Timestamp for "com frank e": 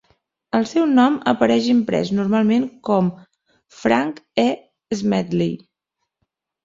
2.89-4.47